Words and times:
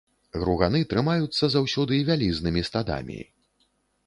Груганы 0.43 0.79
трымаюцца 0.93 1.49
заўсёды 1.57 2.01
вялізнымі 2.09 2.61
стадамі. 2.71 3.19